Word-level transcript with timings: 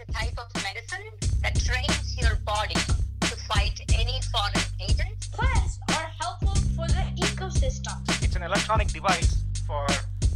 a 0.00 0.12
type 0.12 0.38
of 0.38 0.62
medicine 0.62 1.06
that 1.42 1.58
trains 1.58 2.16
your 2.16 2.36
body 2.44 2.74
to 2.74 3.36
fight 3.48 3.80
any 3.94 4.20
foreign 4.32 4.52
agents. 4.80 5.28
Plants 5.28 5.78
are 5.90 6.10
helpful 6.20 6.54
for 6.76 6.86
the 6.88 7.04
ecosystem. 7.16 7.98
It's 8.22 8.36
an 8.36 8.42
electronic 8.42 8.88
device 8.88 9.42
for 9.66 9.86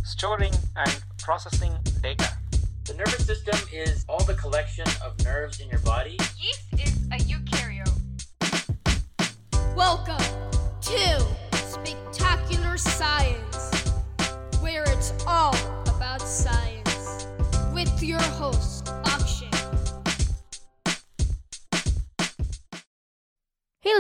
storing 0.05 0.53
and 0.77 1.03
processing 1.19 1.73
data. 2.03 2.33
The 2.85 2.95
nervous 2.95 3.25
system 3.27 3.59
is 3.73 4.05
all 4.09 4.25
the 4.25 4.35
collection 4.35 4.87
of 5.05 5.23
nerves 5.25 5.61
in 5.61 5.69
your 5.69 5.81
body. 5.81 6.19
Yeast 6.39 6.63
is 6.73 6.97
a 7.13 7.19
eukaryote. 7.19 7.42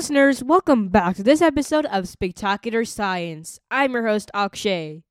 Listeners, 0.02 0.42
welcome 0.42 0.88
back 0.88 1.14
to 1.14 1.22
this 1.22 1.40
episode 1.40 1.86
of 1.86 2.08
Spectacular 2.08 2.84
Science. 2.84 3.60
I'm 3.70 3.92
your 3.92 4.04
host 4.04 4.32
Akshay. 4.34 5.04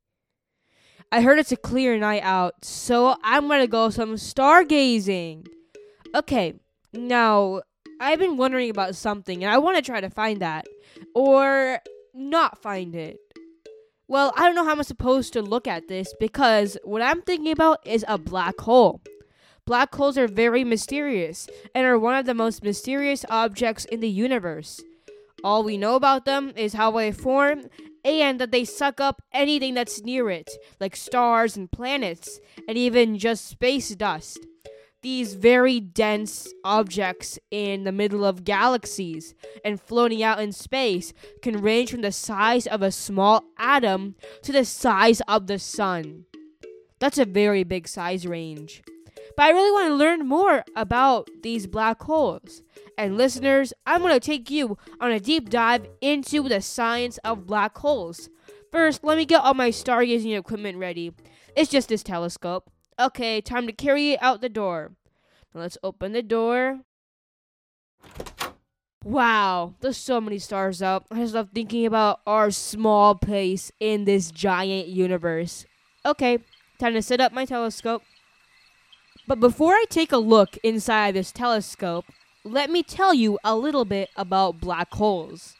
I 1.09 1.21
heard 1.21 1.39
it's 1.39 1.53
a 1.53 1.55
clear 1.55 1.97
night 1.97 2.23
out, 2.23 2.65
so 2.65 3.15
I'm 3.23 3.47
gonna 3.47 3.67
go 3.67 3.89
some 3.89 4.15
stargazing. 4.15 5.47
Okay, 6.13 6.55
now 6.91 7.61
I've 8.01 8.19
been 8.19 8.35
wondering 8.35 8.69
about 8.69 8.97
something 8.97 9.41
and 9.41 9.53
I 9.53 9.59
wanna 9.59 9.81
try 9.81 10.01
to 10.01 10.09
find 10.09 10.41
that. 10.41 10.65
Or 11.15 11.79
not 12.13 12.61
find 12.61 12.93
it. 12.93 13.17
Well, 14.09 14.33
I 14.35 14.41
don't 14.41 14.55
know 14.55 14.65
how 14.65 14.71
I'm 14.71 14.83
supposed 14.83 15.31
to 15.31 15.41
look 15.41 15.69
at 15.69 15.87
this 15.87 16.13
because 16.19 16.77
what 16.83 17.01
I'm 17.01 17.21
thinking 17.21 17.53
about 17.53 17.79
is 17.87 18.03
a 18.09 18.17
black 18.17 18.59
hole. 18.59 18.99
Black 19.65 19.93
holes 19.93 20.17
are 20.17 20.27
very 20.27 20.63
mysterious 20.63 21.47
and 21.75 21.85
are 21.85 21.99
one 21.99 22.15
of 22.15 22.25
the 22.25 22.33
most 22.33 22.63
mysterious 22.63 23.23
objects 23.29 23.85
in 23.85 23.99
the 23.99 24.09
universe. 24.09 24.81
All 25.43 25.63
we 25.63 25.77
know 25.77 25.95
about 25.95 26.25
them 26.25 26.51
is 26.55 26.73
how 26.73 26.91
they 26.91 27.11
form 27.11 27.63
and 28.03 28.39
that 28.39 28.51
they 28.51 28.65
suck 28.65 28.99
up 28.99 29.21
anything 29.31 29.75
that's 29.75 30.03
near 30.03 30.29
it, 30.29 30.49
like 30.79 30.95
stars 30.95 31.55
and 31.55 31.71
planets, 31.71 32.39
and 32.67 32.77
even 32.77 33.17
just 33.17 33.47
space 33.47 33.89
dust. 33.95 34.39
These 35.03 35.33
very 35.33 35.79
dense 35.79 36.47
objects 36.63 37.39
in 37.49 37.85
the 37.85 37.91
middle 37.91 38.23
of 38.23 38.43
galaxies 38.43 39.33
and 39.65 39.81
floating 39.81 40.21
out 40.21 40.39
in 40.39 40.51
space 40.51 41.11
can 41.41 41.61
range 41.61 41.91
from 41.91 42.01
the 42.01 42.11
size 42.11 42.67
of 42.67 42.81
a 42.81 42.91
small 42.91 43.43
atom 43.57 44.15
to 44.43 44.51
the 44.51 44.65
size 44.65 45.21
of 45.27 45.47
the 45.47 45.57
sun. 45.57 46.25
That's 46.99 47.17
a 47.17 47.25
very 47.25 47.63
big 47.63 47.87
size 47.87 48.27
range. 48.27 48.83
But 49.35 49.43
I 49.43 49.49
really 49.51 49.71
want 49.71 49.87
to 49.87 49.95
learn 49.95 50.27
more 50.27 50.63
about 50.75 51.29
these 51.41 51.67
black 51.67 52.01
holes. 52.03 52.61
And 52.97 53.17
listeners, 53.17 53.73
I'm 53.85 54.01
going 54.01 54.13
to 54.13 54.19
take 54.19 54.49
you 54.49 54.77
on 54.99 55.11
a 55.11 55.19
deep 55.19 55.49
dive 55.49 55.87
into 56.01 56.47
the 56.47 56.61
science 56.61 57.17
of 57.19 57.47
black 57.47 57.77
holes. 57.77 58.29
First, 58.71 59.03
let 59.03 59.17
me 59.17 59.25
get 59.25 59.41
all 59.41 59.53
my 59.53 59.69
stargazing 59.69 60.37
equipment 60.37 60.77
ready. 60.77 61.13
It's 61.55 61.69
just 61.69 61.89
this 61.89 62.03
telescope. 62.03 62.69
Okay, 62.99 63.41
time 63.41 63.67
to 63.67 63.73
carry 63.73 64.11
it 64.11 64.19
out 64.21 64.41
the 64.41 64.49
door. 64.49 64.91
Now 65.53 65.61
let's 65.61 65.77
open 65.83 66.13
the 66.13 66.21
door. 66.21 66.81
Wow, 69.03 69.73
there's 69.79 69.97
so 69.97 70.21
many 70.21 70.37
stars 70.37 70.81
out. 70.81 71.05
I 71.09 71.15
just 71.15 71.33
love 71.33 71.49
thinking 71.53 71.85
about 71.85 72.21
our 72.27 72.51
small 72.51 73.15
place 73.15 73.71
in 73.79 74.05
this 74.05 74.29
giant 74.29 74.87
universe. 74.87 75.65
Okay, 76.05 76.37
time 76.79 76.93
to 76.93 77.01
set 77.01 77.19
up 77.19 77.33
my 77.33 77.45
telescope. 77.45 78.03
But 79.31 79.39
before 79.39 79.71
I 79.71 79.85
take 79.89 80.11
a 80.11 80.17
look 80.17 80.57
inside 80.61 81.13
this 81.13 81.31
telescope, 81.31 82.03
let 82.43 82.69
me 82.69 82.83
tell 82.83 83.13
you 83.13 83.39
a 83.45 83.55
little 83.55 83.85
bit 83.85 84.09
about 84.17 84.59
black 84.59 84.93
holes. 84.93 85.55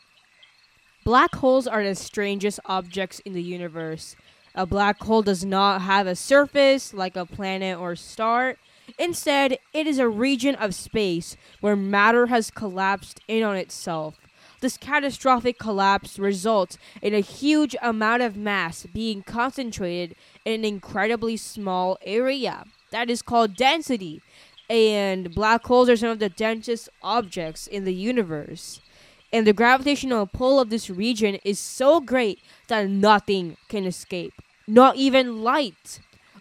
Black 1.06 1.36
holes 1.36 1.68
are 1.68 1.82
the 1.82 1.96
strangest 1.96 2.60
objects 2.66 3.22
in 3.22 3.32
the 3.32 3.42
universe. 3.42 4.18
A 4.54 4.66
black 4.66 5.02
hole 5.02 5.22
does 5.22 5.46
not 5.46 5.84
have 5.84 6.06
a 6.06 6.18
surface 6.18 6.94
like 6.94 7.16
a 7.16 7.26
planet 7.26 7.80
or 7.80 7.96
star. 7.96 8.58
Instead, 9.00 9.58
it 9.72 9.88
is 9.88 10.00
a 10.00 10.10
region 10.10 10.56
of 10.56 10.76
space 10.76 11.38
where 11.62 11.78
matter 11.78 12.26
has 12.26 12.52
collapsed 12.52 13.22
in 13.30 13.42
on 13.42 13.56
itself. 13.56 14.18
This 14.60 14.76
catastrophic 14.76 15.58
collapse 15.58 16.20
results 16.20 16.78
in 17.02 17.14
a 17.14 17.22
huge 17.22 17.78
amount 17.82 18.22
of 18.22 18.36
mass 18.36 18.86
being 18.94 19.24
concentrated 19.24 20.18
in 20.44 20.56
an 20.56 20.66
incredibly 20.66 21.38
small 21.38 21.98
area. 22.02 22.66
That 22.92 23.10
is 23.10 23.22
called 23.22 23.56
density. 23.56 24.22
And 24.70 25.34
black 25.34 25.66
holes 25.66 25.90
are 25.90 25.98
some 25.98 26.10
of 26.10 26.20
the 26.20 26.30
densest 26.30 26.90
objects 27.02 27.68
in 27.68 27.84
the 27.84 27.94
universe. 27.94 28.80
And 29.34 29.48
the 29.48 29.54
gravitational 29.54 30.28
pull 30.28 30.60
of 30.60 30.70
this 30.70 30.90
region 30.90 31.40
is 31.44 31.60
so 31.60 32.00
great 32.00 32.40
that 32.68 32.90
nothing 32.90 33.58
can 33.70 33.86
escape. 33.86 34.34
Not 34.68 34.96
even 34.98 35.42
light. 35.42 36.00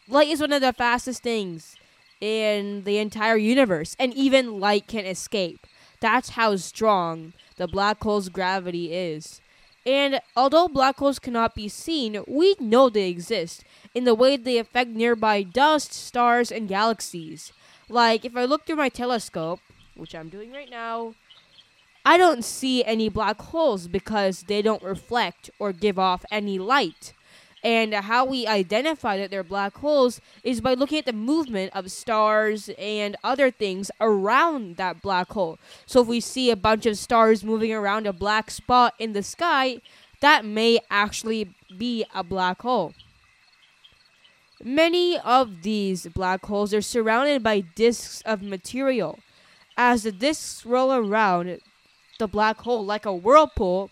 Light 0.08 0.28
is 0.28 0.40
one 0.40 0.52
of 0.52 0.60
the 0.60 0.72
fastest 0.72 1.22
things 1.22 1.76
in 2.20 2.84
the 2.84 2.98
entire 2.98 3.36
universe, 3.36 3.96
and 3.98 4.12
even 4.14 4.60
light 4.60 4.86
can 4.86 5.06
escape. 5.06 5.66
That's 6.00 6.30
how 6.30 6.56
strong 6.56 7.32
the 7.56 7.66
black 7.66 8.02
hole's 8.02 8.28
gravity 8.28 8.92
is. 8.92 9.40
And 9.86 10.20
although 10.36 10.68
black 10.68 10.98
holes 10.98 11.18
cannot 11.18 11.54
be 11.54 11.68
seen, 11.68 12.22
we 12.26 12.54
know 12.60 12.90
they 12.90 13.08
exist 13.08 13.64
in 13.94 14.04
the 14.04 14.14
way 14.14 14.36
they 14.36 14.58
affect 14.58 14.90
nearby 14.90 15.42
dust, 15.42 15.92
stars, 15.92 16.52
and 16.52 16.68
galaxies. 16.68 17.52
Like, 17.88 18.24
if 18.24 18.36
I 18.36 18.44
look 18.44 18.66
through 18.66 18.76
my 18.76 18.88
telescope, 18.88 19.60
which 19.96 20.14
I'm 20.14 20.28
doing 20.28 20.52
right 20.52 20.70
now, 20.70 21.14
I 22.04 22.16
don't 22.16 22.44
see 22.44 22.84
any 22.84 23.08
black 23.08 23.40
holes 23.40 23.88
because 23.88 24.42
they 24.42 24.62
don't 24.62 24.82
reflect 24.82 25.50
or 25.58 25.72
give 25.72 25.98
off 25.98 26.24
any 26.30 26.58
light. 26.58 27.12
And 27.62 27.92
how 27.92 28.24
we 28.24 28.46
identify 28.46 29.18
that 29.18 29.30
they're 29.30 29.44
black 29.44 29.76
holes 29.76 30.20
is 30.42 30.62
by 30.62 30.74
looking 30.74 30.98
at 30.98 31.04
the 31.04 31.12
movement 31.12 31.72
of 31.74 31.90
stars 31.90 32.70
and 32.78 33.16
other 33.22 33.50
things 33.50 33.90
around 34.00 34.76
that 34.76 35.02
black 35.02 35.32
hole. 35.32 35.58
So 35.84 36.00
if 36.00 36.08
we 36.08 36.20
see 36.20 36.50
a 36.50 36.56
bunch 36.56 36.86
of 36.86 36.96
stars 36.96 37.44
moving 37.44 37.72
around 37.72 38.06
a 38.06 38.14
black 38.14 38.50
spot 38.50 38.94
in 38.98 39.12
the 39.12 39.22
sky, 39.22 39.82
that 40.20 40.44
may 40.44 40.80
actually 40.90 41.54
be 41.76 42.04
a 42.14 42.24
black 42.24 42.62
hole. 42.62 42.94
Many 44.62 45.18
of 45.18 45.62
these 45.62 46.06
black 46.06 46.44
holes 46.44 46.72
are 46.72 46.82
surrounded 46.82 47.42
by 47.42 47.60
disks 47.60 48.22
of 48.22 48.42
material. 48.42 49.18
As 49.76 50.02
the 50.02 50.12
disks 50.12 50.66
roll 50.66 50.92
around 50.92 51.60
the 52.18 52.28
black 52.28 52.60
hole 52.60 52.84
like 52.84 53.06
a 53.06 53.14
whirlpool, 53.14 53.90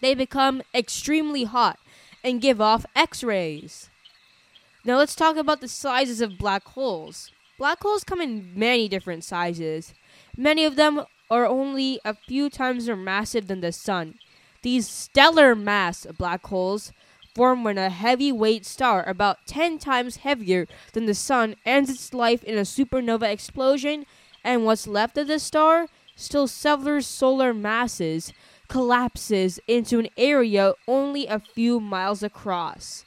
they 0.00 0.14
become 0.14 0.62
extremely 0.74 1.44
hot 1.44 1.78
and 2.24 2.40
give 2.40 2.60
off 2.60 2.86
X 2.96 3.22
rays. 3.22 3.90
Now 4.84 4.96
let's 4.96 5.14
talk 5.14 5.36
about 5.36 5.60
the 5.60 5.68
sizes 5.68 6.20
of 6.20 6.38
black 6.38 6.64
holes. 6.68 7.30
Black 7.58 7.80
holes 7.82 8.02
come 8.02 8.20
in 8.20 8.52
many 8.58 8.88
different 8.88 9.22
sizes. 9.22 9.94
Many 10.36 10.64
of 10.64 10.76
them 10.76 11.04
are 11.30 11.46
only 11.46 12.00
a 12.04 12.14
few 12.14 12.50
times 12.50 12.88
more 12.88 12.96
massive 12.96 13.46
than 13.46 13.60
the 13.60 13.72
sun. 13.72 14.14
These 14.62 14.88
stellar 14.88 15.54
mass 15.54 16.06
black 16.18 16.46
holes 16.46 16.92
form 17.34 17.64
when 17.64 17.78
a 17.78 17.90
heavyweight 17.90 18.64
star 18.64 19.06
about 19.08 19.46
10 19.46 19.78
times 19.78 20.16
heavier 20.16 20.66
than 20.92 21.06
the 21.06 21.14
sun 21.14 21.56
ends 21.66 21.90
its 21.90 22.14
life 22.14 22.42
in 22.44 22.56
a 22.56 22.62
supernova 22.62 23.30
explosion 23.30 24.06
and 24.42 24.64
what's 24.64 24.86
left 24.86 25.18
of 25.18 25.26
the 25.26 25.38
star, 25.38 25.88
still 26.14 26.46
several 26.46 27.02
solar 27.02 27.52
masses, 27.52 28.32
collapses 28.68 29.60
into 29.66 29.98
an 29.98 30.08
area 30.16 30.74
only 30.88 31.26
a 31.26 31.38
few 31.38 31.80
miles 31.80 32.22
across. 32.22 33.04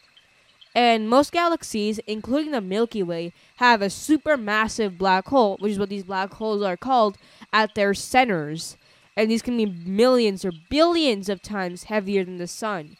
And 0.76 1.10
most 1.10 1.32
galaxies, 1.32 2.00
including 2.06 2.52
the 2.52 2.62
Milky 2.62 3.02
Way, 3.02 3.34
have 3.56 3.82
a 3.82 3.88
supermassive 3.88 4.98
black 4.98 5.28
hole, 5.28 5.58
which 5.60 5.72
is 5.72 5.80
what 5.80 5.90
these 5.90 6.04
black 6.04 6.34
holes 6.36 6.62
are 6.62 6.78
called, 6.78 7.18
at 7.52 7.74
their 7.74 7.96
centers. 7.96 8.78
And 9.16 9.32
these 9.32 9.42
can 9.42 9.58
be 9.58 9.66
millions 9.66 10.46
or 10.46 10.52
billions 10.70 11.30
of 11.30 11.42
times 11.42 11.86
heavier 11.86 12.24
than 12.24 12.38
the 12.38 12.46
sun. 12.46 12.98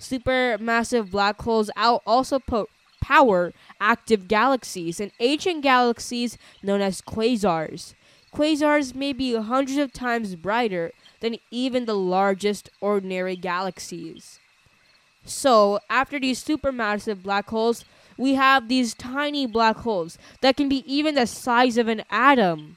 Supermassive 0.00 1.12
black 1.12 1.40
holes 1.40 1.70
also 1.76 2.40
po- 2.40 2.68
power 3.00 3.52
active 3.80 4.26
galaxies 4.26 4.98
and 4.98 5.12
ancient 5.20 5.62
galaxies 5.62 6.36
known 6.62 6.80
as 6.80 7.00
quasars. 7.00 7.94
Quasars 8.34 8.94
may 8.94 9.12
be 9.12 9.34
hundreds 9.34 9.78
of 9.78 9.92
times 9.92 10.34
brighter 10.34 10.92
than 11.20 11.36
even 11.50 11.84
the 11.84 11.94
largest 11.94 12.70
ordinary 12.80 13.36
galaxies. 13.36 14.38
So, 15.24 15.80
after 15.88 16.18
these 16.18 16.42
supermassive 16.42 17.22
black 17.22 17.50
holes, 17.50 17.84
we 18.16 18.34
have 18.34 18.68
these 18.68 18.94
tiny 18.94 19.46
black 19.46 19.76
holes 19.78 20.18
that 20.40 20.56
can 20.56 20.68
be 20.68 20.84
even 20.92 21.14
the 21.14 21.26
size 21.26 21.78
of 21.78 21.88
an 21.88 22.02
atom, 22.10 22.76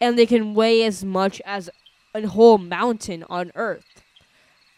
and 0.00 0.18
they 0.18 0.26
can 0.26 0.54
weigh 0.54 0.84
as 0.84 1.04
much 1.04 1.40
as 1.44 1.68
a 2.14 2.26
whole 2.26 2.58
mountain 2.58 3.24
on 3.28 3.52
Earth. 3.54 4.02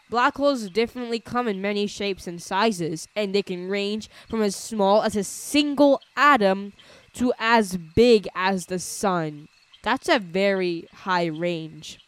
Black 0.09 0.35
holes 0.35 0.69
definitely 0.69 1.19
come 1.19 1.47
in 1.47 1.61
many 1.61 1.87
shapes 1.87 2.27
and 2.27 2.41
sizes, 2.41 3.07
and 3.15 3.33
they 3.33 3.41
can 3.41 3.67
range 3.67 4.09
from 4.29 4.41
as 4.41 4.55
small 4.55 5.01
as 5.01 5.15
a 5.15 5.23
single 5.23 6.01
atom 6.15 6.73
to 7.13 7.33
as 7.39 7.77
big 7.77 8.27
as 8.35 8.67
the 8.67 8.79
sun. 8.79 9.47
That's 9.81 10.09
a 10.09 10.19
very 10.19 10.87
high 10.93 11.25
range. 11.25 11.99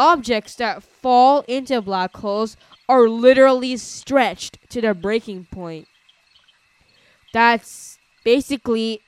Objects 0.00 0.54
that 0.54 0.82
fall 0.82 1.44
into 1.46 1.82
black 1.82 2.16
holes 2.16 2.56
are 2.88 3.06
literally 3.06 3.76
stretched 3.76 4.56
to 4.70 4.80
their 4.80 4.94
breaking 4.94 5.46
point. 5.52 5.88
That's 7.34 7.98
basically 8.24 9.02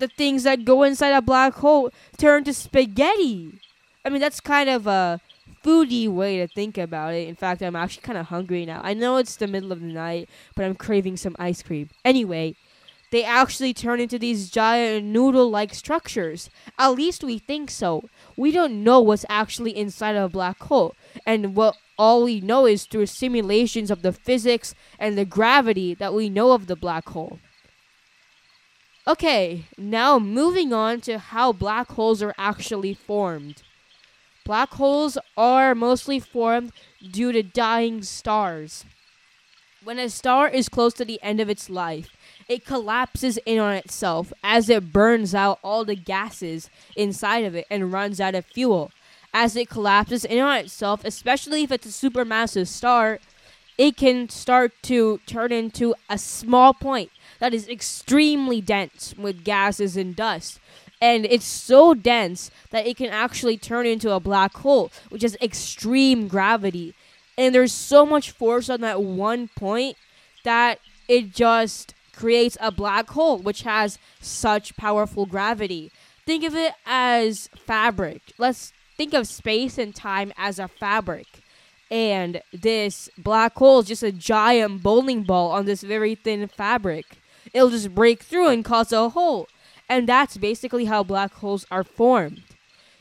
the 0.00 0.08
things 0.08 0.42
that 0.42 0.64
go 0.64 0.82
inside 0.82 1.10
a 1.10 1.22
black 1.22 1.54
hole 1.54 1.92
turn 2.18 2.42
to 2.42 2.52
spaghetti. 2.52 3.60
I 4.04 4.08
mean, 4.08 4.20
that's 4.20 4.40
kind 4.40 4.68
of 4.68 4.88
a 4.88 5.20
foodie 5.64 6.08
way 6.08 6.38
to 6.38 6.48
think 6.48 6.76
about 6.76 7.14
it. 7.14 7.28
In 7.28 7.36
fact, 7.36 7.62
I'm 7.62 7.76
actually 7.76 8.02
kind 8.02 8.18
of 8.18 8.26
hungry 8.26 8.66
now. 8.66 8.80
I 8.82 8.94
know 8.94 9.18
it's 9.18 9.36
the 9.36 9.46
middle 9.46 9.70
of 9.70 9.80
the 9.80 9.86
night, 9.86 10.28
but 10.56 10.64
I'm 10.64 10.74
craving 10.74 11.18
some 11.18 11.36
ice 11.38 11.62
cream. 11.62 11.88
Anyway, 12.04 12.56
they 13.10 13.22
actually 13.22 13.72
turn 13.72 14.00
into 14.00 14.18
these 14.18 14.50
giant 14.50 15.06
noodle 15.06 15.48
like 15.48 15.74
structures. 15.74 16.50
At 16.78 16.88
least 16.88 17.22
we 17.22 17.38
think 17.38 17.70
so. 17.70 18.08
We 18.36 18.50
don't 18.50 18.82
know 18.82 19.00
what's 19.00 19.24
actually 19.28 19.76
inside 19.76 20.16
of 20.16 20.24
a 20.24 20.28
black 20.28 20.58
hole. 20.62 20.94
And 21.24 21.54
what 21.54 21.76
all 21.98 22.24
we 22.24 22.40
know 22.40 22.66
is 22.66 22.84
through 22.84 23.06
simulations 23.06 23.90
of 23.90 24.02
the 24.02 24.12
physics 24.12 24.74
and 24.98 25.16
the 25.16 25.24
gravity 25.24 25.94
that 25.94 26.14
we 26.14 26.28
know 26.28 26.52
of 26.52 26.66
the 26.66 26.76
black 26.76 27.08
hole. 27.10 27.38
Okay, 29.06 29.66
now 29.78 30.18
moving 30.18 30.72
on 30.72 31.00
to 31.02 31.18
how 31.18 31.52
black 31.52 31.92
holes 31.92 32.22
are 32.22 32.34
actually 32.36 32.92
formed. 32.92 33.62
Black 34.44 34.74
holes 34.74 35.16
are 35.36 35.74
mostly 35.76 36.18
formed 36.18 36.72
due 37.12 37.30
to 37.30 37.42
dying 37.42 38.02
stars. 38.02 38.84
When 39.84 40.00
a 40.00 40.10
star 40.10 40.48
is 40.48 40.68
close 40.68 40.94
to 40.94 41.04
the 41.04 41.22
end 41.22 41.38
of 41.38 41.48
its 41.48 41.70
life, 41.70 42.15
it 42.48 42.64
collapses 42.64 43.38
in 43.44 43.58
on 43.58 43.74
itself 43.74 44.32
as 44.42 44.70
it 44.70 44.92
burns 44.92 45.34
out 45.34 45.58
all 45.62 45.84
the 45.84 45.96
gases 45.96 46.70
inside 46.94 47.44
of 47.44 47.54
it 47.54 47.66
and 47.70 47.92
runs 47.92 48.20
out 48.20 48.34
of 48.34 48.46
fuel. 48.46 48.92
As 49.34 49.56
it 49.56 49.68
collapses 49.68 50.24
in 50.24 50.38
on 50.38 50.58
itself, 50.58 51.04
especially 51.04 51.62
if 51.62 51.72
it's 51.72 51.86
a 51.86 52.10
supermassive 52.10 52.68
star, 52.68 53.18
it 53.76 53.96
can 53.96 54.28
start 54.28 54.72
to 54.82 55.20
turn 55.26 55.52
into 55.52 55.94
a 56.08 56.16
small 56.16 56.72
point 56.72 57.10
that 57.40 57.52
is 57.52 57.68
extremely 57.68 58.60
dense 58.60 59.14
with 59.18 59.44
gases 59.44 59.96
and 59.96 60.16
dust. 60.16 60.58
And 61.00 61.26
it's 61.26 61.44
so 61.44 61.92
dense 61.92 62.50
that 62.70 62.86
it 62.86 62.96
can 62.96 63.10
actually 63.10 63.58
turn 63.58 63.84
into 63.84 64.12
a 64.12 64.20
black 64.20 64.56
hole, 64.56 64.90
which 65.10 65.22
has 65.22 65.36
extreme 65.42 66.26
gravity. 66.26 66.94
And 67.36 67.54
there's 67.54 67.72
so 67.72 68.06
much 68.06 68.30
force 68.30 68.70
on 68.70 68.80
that 68.80 69.02
one 69.02 69.48
point 69.48 69.98
that 70.44 70.78
it 71.06 71.34
just 71.34 71.94
creates 72.16 72.56
a 72.60 72.72
black 72.72 73.10
hole, 73.10 73.38
which 73.38 73.62
has 73.62 73.98
such 74.20 74.76
powerful 74.76 75.26
gravity. 75.26 75.92
Think 76.24 76.42
of 76.42 76.56
it 76.56 76.72
as 76.84 77.48
fabric. 77.54 78.22
Let's 78.38 78.72
think 78.96 79.14
of 79.14 79.28
space 79.28 79.78
and 79.78 79.94
time 79.94 80.32
as 80.36 80.58
a 80.58 80.66
fabric. 80.66 81.26
And 81.90 82.42
this 82.52 83.08
black 83.16 83.54
hole 83.54 83.80
is 83.80 83.86
just 83.86 84.02
a 84.02 84.10
giant 84.10 84.82
bowling 84.82 85.22
ball 85.22 85.52
on 85.52 85.66
this 85.66 85.82
very 85.82 86.16
thin 86.16 86.48
fabric. 86.48 87.18
It'll 87.52 87.70
just 87.70 87.94
break 87.94 88.22
through 88.22 88.48
and 88.48 88.64
cause 88.64 88.92
a 88.92 89.10
hole. 89.10 89.46
And 89.88 90.08
that's 90.08 90.36
basically 90.36 90.86
how 90.86 91.04
black 91.04 91.32
holes 91.34 91.64
are 91.70 91.84
formed. 91.84 92.42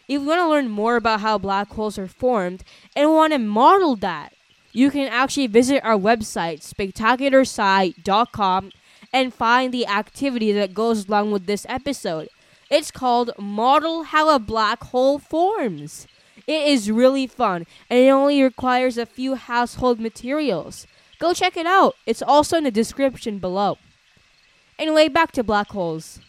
If 0.07 0.21
you 0.21 0.21
want 0.21 0.39
to 0.39 0.49
learn 0.49 0.69
more 0.69 0.97
about 0.97 1.21
how 1.21 1.39
black 1.39 1.73
holes 1.73 1.97
are 1.97 2.07
formed 2.07 2.63
and 2.95 3.09
want 3.09 3.33
to 3.33 3.39
model 3.39 3.95
that, 3.95 4.33
you 4.71 4.91
can 4.91 5.07
actually 5.07 5.47
visit 5.47 5.83
our 5.83 5.97
website, 5.97 6.61
spectacularsci.com, 6.61 8.71
and 9.15 9.33
find 9.33 9.73
the 9.73 9.87
activity 9.87 10.51
that 10.51 10.73
goes 10.73 11.07
along 11.07 11.31
with 11.31 11.45
this 11.45 11.65
episode. 11.69 12.27
It's 12.69 12.91
called 12.91 13.31
Model 13.39 14.03
How 14.03 14.35
a 14.35 14.39
Black 14.39 14.83
Hole 14.83 15.19
Forms. 15.19 16.05
It 16.45 16.67
is 16.67 16.91
really 16.91 17.25
fun, 17.25 17.65
and 17.89 17.97
it 17.97 18.09
only 18.09 18.43
requires 18.43 18.97
a 18.97 19.05
few 19.05 19.35
household 19.35 20.01
materials. 20.01 20.85
Go 21.17 21.33
check 21.33 21.55
it 21.55 21.65
out. 21.65 21.95
It's 22.05 22.21
also 22.21 22.57
in 22.57 22.65
the 22.65 22.71
description 22.71 23.39
below. 23.39 23.77
Anyway, 24.77 25.07
back 25.07 25.31
to 25.31 25.45
black 25.45 25.69
holes. 25.69 26.19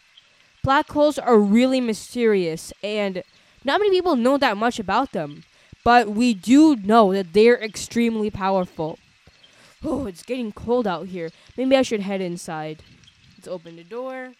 Black 0.62 0.88
holes 0.88 1.19
are 1.19 1.41
really 1.41 1.81
mysterious, 1.81 2.73
and 2.85 3.25
not 3.65 3.81
many 3.81 3.91
people 3.91 4.15
know 4.15 4.38
that 4.38 4.56
much 4.56 4.79
about 4.79 5.11
them. 5.11 5.43
But 5.83 6.11
we 6.11 6.35
do 6.35 6.77
know 6.77 7.12
that 7.12 7.33
they're 7.33 7.61
extremely 7.61 8.31
powerful. 8.31 9.00
Oh, 9.84 10.06
it's 10.06 10.23
getting 10.23 10.52
cold 10.52 10.87
out 10.87 11.08
here. 11.08 11.31
Maybe 11.56 11.76
I 11.76 11.82
should 11.82 12.00
head 12.00 12.20
inside. 12.20 12.82
Let's 13.37 13.49
open 13.49 13.76
the 13.76 13.84
door. 13.84 14.32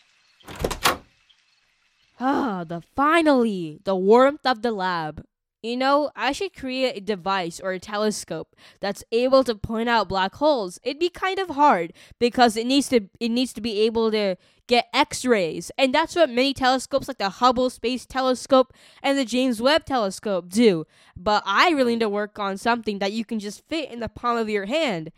Ah, 2.19 2.65
the 2.65 2.83
finally 2.95 3.81
the 3.85 3.95
warmth 3.95 4.47
of 4.47 4.63
the 4.63 4.73
lab. 4.73 5.25
You 5.63 5.77
know, 5.77 6.11
I 6.15 6.33
should 6.33 6.55
create 6.55 6.97
a 6.97 7.01
device 7.01 7.61
or 7.61 7.73
a 7.73 7.81
telescope 7.81 8.55
that's 8.81 9.03
able 9.11 9.43
to 9.45 9.55
point 9.55 9.89
out 9.89 10.09
black 10.09 10.35
holes. 10.37 10.79
It'd 10.85 11.01
be 11.01 11.09
kind 11.09 11.39
of 11.39 11.51
hard 11.51 11.93
because 12.19 12.57
it 12.57 12.67
needs 12.67 12.89
to 12.91 13.09
it 13.19 13.31
needs 13.31 13.53
to 13.55 13.61
be 13.61 13.81
able 13.81 14.11
to 14.13 14.37
get 14.69 14.89
X-rays, 14.93 15.71
and 15.79 15.95
that's 15.95 16.15
what 16.15 16.29
many 16.29 16.53
telescopes 16.53 17.09
like 17.09 17.19
the 17.19 17.29
Hubble 17.29 17.71
Space 17.71 18.05
Telescope 18.05 18.73
and 19.03 19.17
the 19.17 19.25
James 19.25 19.63
Webb 19.63 19.85
Telescope 19.87 20.49
do. 20.49 20.87
But 21.17 21.43
I 21.47 21.71
really 21.71 21.95
need 21.95 22.01
to 22.01 22.09
work 22.09 22.39
on 22.39 22.59
something 22.59 22.99
that 22.99 23.13
you 23.13 23.25
can 23.25 23.39
just 23.39 23.67
fit 23.67 23.91
in 23.91 24.01
the 24.01 24.09
palm 24.09 24.37
of 24.37 24.49
your 24.49 24.67
hand. 24.67 25.11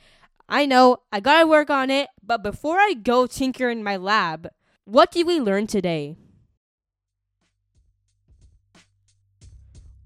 I 0.49 0.65
know, 0.67 0.99
I 1.13 1.21
gotta 1.21 1.47
work 1.47 1.69
on 1.69 1.91
it, 1.91 2.09
but 2.23 2.43
before 2.43 2.79
I 2.79 2.95
go 2.95 3.27
tinker 3.27 3.69
in 3.69 3.83
my 3.83 3.97
lab, 3.97 4.49
what 4.85 5.11
did 5.11 5.27
we 5.27 5.41
learn 5.41 5.67
today? 5.67 6.17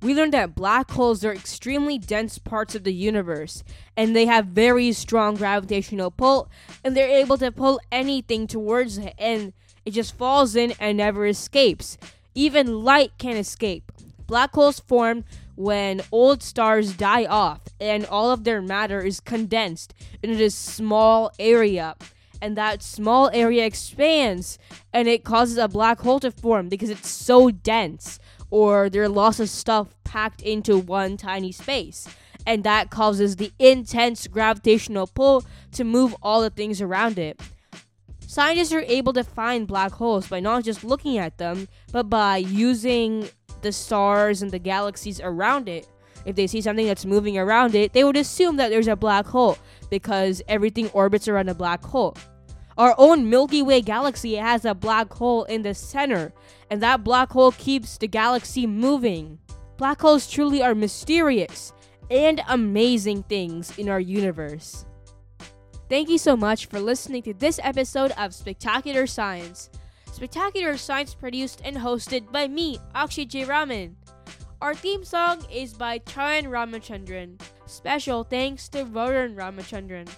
We 0.03 0.15
learned 0.15 0.35
that 0.35 0.57
black 0.57 0.91
holes 0.91 1.25
are 1.25 1.33
extremely 1.33 1.97
dense 1.97 2.37
parts 2.37 2.75
of 2.75 2.83
the 2.83 2.93
universe, 2.93 3.63
and 3.97 4.17
they 4.17 4.27
have 4.27 4.47
very 4.47 4.93
strong 4.93 5.37
gravitational 5.37 6.11
pull, 6.11 6.51
and 6.85 6.97
they're 6.97 7.09
able 7.09 7.39
to 7.39 7.53
pull 7.53 7.81
anything 7.93 8.49
towards 8.49 8.99
it, 8.99 9.15
and 9.17 9.53
it 9.87 9.93
just 9.93 10.19
falls 10.19 10.57
in 10.57 10.73
and 10.81 10.99
never 10.99 11.25
escapes. 11.25 11.97
Even 12.35 12.83
light 12.83 13.13
can 13.17 13.37
escape. 13.37 13.93
Black 14.27 14.53
holes 14.55 14.81
form 14.81 15.25
when 15.55 16.01
old 16.11 16.43
stars 16.43 16.95
die 16.95 17.25
off, 17.25 17.61
and 17.81 18.05
all 18.07 18.33
of 18.33 18.43
their 18.43 18.61
matter 18.61 19.03
is 19.03 19.21
condensed 19.21 19.95
into 20.21 20.37
this 20.37 20.55
small 20.55 21.31
area. 21.39 21.95
And 22.41 22.57
that 22.57 22.83
small 22.83 23.31
area 23.33 23.65
expands, 23.65 24.59
and 24.93 25.07
it 25.07 25.23
causes 25.23 25.59
a 25.59 25.69
black 25.69 26.01
hole 26.01 26.19
to 26.21 26.33
form 26.33 26.69
because 26.69 26.91
it's 26.91 27.09
so 27.09 27.53
dense 27.53 28.19
or 28.53 28.91
there 28.91 29.03
are 29.03 29.09
lots 29.09 29.41
of 29.41 29.49
stuff 29.49 29.89
packed 30.13 30.43
into 30.43 30.77
one 30.77 31.17
tiny 31.17 31.51
space. 31.51 32.07
And 32.47 32.65
that 32.65 32.91
causes 32.91 33.37
the 33.37 33.51
intense 33.59 34.27
gravitational 34.27 35.07
pull 35.07 35.43
to 35.73 35.85
move 35.85 36.15
all 36.23 36.43
the 36.43 36.51
things 36.51 36.83
around 36.83 37.19
it. 37.19 37.41
Scientists 38.27 38.75
are 38.75 38.85
able 38.87 39.15
to 39.15 39.25
find 39.25 39.67
black 39.67 39.93
holes 39.93 40.27
by 40.27 40.39
not 40.39 40.65
just 40.65 40.85
looking 40.85 41.17
at 41.17 41.39
them, 41.39 41.67
but 41.93 42.11
by 42.11 42.37
using 42.37 43.27
the 43.63 43.73
stars 43.73 44.43
and 44.43 44.51
the 44.51 44.59
galaxies 44.59 45.19
around 45.19 45.67
it. 45.67 45.89
If 46.27 46.37
they 46.37 46.47
see 46.47 46.61
something 46.61 46.87
that's 46.87 47.07
moving 47.07 47.39
around 47.39 47.75
it, 47.75 47.95
they 47.95 48.05
would 48.05 48.19
assume 48.19 48.57
that 48.57 48.69
there's 48.69 48.89
a 48.89 48.97
black 48.97 49.25
hole 49.25 49.57
because 49.89 50.43
everything 50.47 50.91
orbits 50.91 51.27
around 51.27 51.49
a 51.49 51.55
black 51.55 51.83
hole. 51.83 52.17
Our 52.77 52.95
own 52.99 53.31
Milky 53.31 53.63
Way 53.63 53.81
galaxy 53.81 54.35
has 54.35 54.67
a 54.67 54.75
black 54.75 55.11
hole 55.13 55.45
in 55.45 55.63
the 55.63 55.75
center, 55.75 56.35
and 56.71 56.83
that 56.83 57.03
black 57.03 57.31
hole 57.33 57.53
keeps 57.53 57.97
the 57.97 58.09
galaxy 58.09 58.67
moving. 58.67 59.39
Black 59.83 60.01
holes 60.01 60.31
truly 60.31 60.63
are 60.63 60.77
mysterious 60.77 61.73
and 62.09 62.41
amazing 62.47 63.25
things 63.25 63.77
in 63.77 63.89
our 63.89 63.99
universe. 63.99 64.87
Thank 65.89 66.09
you 66.09 66.19
so 66.19 66.37
much 66.37 66.67
for 66.67 66.79
listening 66.79 67.23
to 67.23 67.35
this 67.35 67.59
episode 67.65 68.13
of 68.13 68.33
Spectacular 68.33 69.09
Science. 69.09 69.71
Spectacular 70.13 70.77
Science 70.77 71.17
produced 71.17 71.63
and 71.65 71.77
hosted 71.77 72.31
by 72.31 72.47
me, 72.47 72.79
Akshay 72.95 73.25
J. 73.25 73.45
Raman. 73.45 73.97
Our 74.61 74.77
theme 74.77 75.03
song 75.03 75.45
is 75.53 75.75
by 75.75 75.99
Charan 75.99 76.45
Ramachandran. 76.45 77.41
Special 77.67 78.23
thanks 78.23 78.69
to 78.69 78.85
Varun 78.85 79.35
Ramachandran 79.35 80.09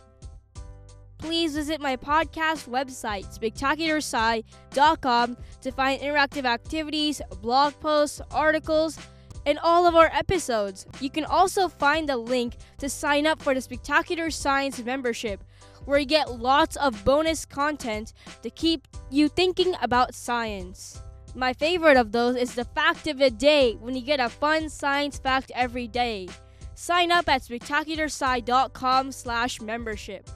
please 1.25 1.55
visit 1.55 1.81
my 1.81 1.97
podcast 1.97 2.69
website, 2.69 3.25
spectacularsci.com, 3.35 5.37
to 5.63 5.73
find 5.73 6.03
interactive 6.03 6.45
activities, 6.45 7.23
blog 7.41 7.73
posts, 7.81 8.21
articles, 8.31 8.99
and 9.47 9.59
all 9.63 9.87
of 9.87 9.95
our 9.95 10.11
episodes. 10.13 10.87
You 11.01 11.11
can 11.11 11.25
also 11.25 11.69
find 11.69 12.09
the 12.09 12.17
link 12.17 12.57
to 12.79 12.89
sign 12.89 13.27
up 13.27 13.43
for 13.43 13.55
the 13.55 13.61
Spectacular 13.61 14.31
Science 14.31 14.83
membership, 14.85 15.43
where 15.85 15.99
you 15.99 16.07
get 16.07 16.39
lots 16.39 16.77
of 16.77 17.05
bonus 17.05 17.45
content 17.45 18.13
to 18.43 18.51
keep 18.51 18.89
you 19.11 19.29
thinking 19.29 19.75
about 19.83 20.15
science. 20.15 21.01
My 21.35 21.53
favorite 21.53 21.97
of 21.97 22.13
those 22.13 22.37
is 22.37 22.55
the 22.55 22.65
fact 22.65 23.07
of 23.07 23.19
the 23.19 23.31
day 23.31 23.75
when 23.81 23.95
you 23.95 24.03
get 24.03 24.21
a 24.21 24.29
fun 24.29 24.69
science 24.69 25.19
fact 25.19 25.51
every 25.55 25.89
day. 25.89 26.29
Sign 26.77 27.13
up 27.13 27.29
at 27.29 27.43
spectacularsci.com 27.43 29.13
slash 29.13 29.61
membership. 29.61 30.29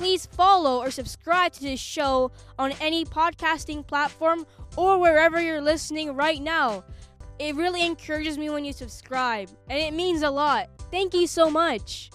please 0.00 0.24
follow 0.24 0.80
or 0.82 0.90
subscribe 0.90 1.52
to 1.52 1.60
this 1.60 1.78
show 1.78 2.32
on 2.58 2.72
any 2.80 3.04
podcasting 3.04 3.86
platform 3.86 4.46
or 4.74 4.98
wherever 4.98 5.38
you're 5.42 5.60
listening 5.60 6.16
right 6.16 6.40
now. 6.40 6.82
It 7.40 7.56
really 7.56 7.86
encourages 7.86 8.36
me 8.36 8.50
when 8.50 8.66
you 8.66 8.74
subscribe, 8.74 9.48
and 9.70 9.78
it 9.78 9.94
means 9.94 10.20
a 10.20 10.30
lot. 10.30 10.68
Thank 10.90 11.14
you 11.14 11.26
so 11.26 11.48
much. 11.48 12.10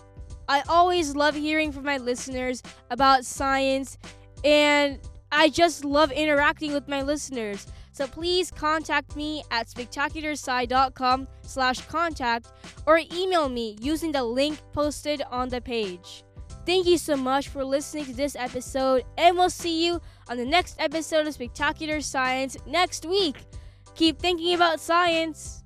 I 0.48 0.62
always 0.70 1.16
love 1.16 1.34
hearing 1.34 1.72
from 1.72 1.84
my 1.84 1.98
listeners 1.98 2.62
about 2.92 3.26
science, 3.26 3.98
and 4.44 5.00
I 5.32 5.50
just 5.50 5.84
love 5.84 6.12
interacting 6.12 6.74
with 6.74 6.88
my 6.88 7.02
listeners. 7.02 7.66
So 7.92 8.06
please 8.06 8.52
contact 8.52 9.16
me 9.16 9.44
at 9.50 9.68
spectacularsci.com 9.68 11.28
slash 11.42 11.82
contact 11.88 12.52
or 12.86 13.02
email 13.12 13.50
me 13.50 13.78
using 13.82 14.12
the 14.12 14.24
link 14.24 14.62
posted 14.74 15.24
on 15.32 15.50
the 15.50 15.60
page. 15.60 16.24
Thank 16.68 16.86
you 16.86 17.00
so 17.00 17.18
much 17.18 17.48
for 17.48 17.64
listening 17.64 18.06
to 18.06 18.14
this 18.14 18.36
episode, 18.36 19.06
and 19.18 19.36
we'll 19.36 19.50
see 19.50 19.88
you 19.88 20.00
on 20.30 20.38
the 20.38 20.46
next 20.46 20.76
episode 20.80 21.26
of 21.26 21.34
Spectacular 21.34 22.00
Science 22.02 22.58
next 22.68 23.08
week. 23.08 23.38
Keep 23.96 24.20
thinking 24.20 24.54
about 24.54 24.82
science. 24.82 25.65